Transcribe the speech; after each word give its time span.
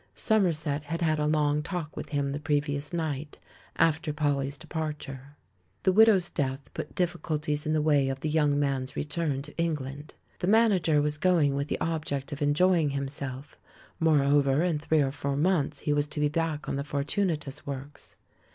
Somerset 0.15 0.85
had 0.85 1.03
had 1.03 1.19
a 1.19 1.27
long 1.27 1.61
talk 1.61 1.95
with 1.95 2.09
him 2.09 2.31
the 2.31 2.39
previous 2.39 2.91
night, 2.91 3.37
after 3.75 4.11
Polly's 4.11 4.57
departure. 4.57 5.35
The 5.83 5.91
widow's 5.91 6.31
death 6.31 6.73
put 6.73 6.95
diffi 6.95 7.19
culties 7.19 7.67
in 7.67 7.73
the 7.73 7.83
way 7.83 8.09
of 8.09 8.21
the 8.21 8.29
young 8.29 8.59
man's 8.59 8.95
return 8.95 9.43
to 9.43 9.55
England. 9.59 10.15
The 10.39 10.47
manager 10.47 11.03
was 11.03 11.19
going 11.19 11.53
with 11.53 11.67
the 11.67 11.79
ob 11.79 12.03
ject 12.05 12.31
of 12.31 12.41
enjoying 12.41 12.89
himself; 12.89 13.59
moreover 13.99 14.63
in 14.63 14.79
three 14.79 15.03
or 15.03 15.11
four 15.11 15.37
months 15.37 15.81
he 15.81 15.93
was 15.93 16.07
to 16.07 16.19
be 16.19 16.29
back 16.29 16.67
on 16.67 16.77
the 16.77 16.83
Fortu 16.83 17.23
natus 17.23 17.67
works. 17.67 18.15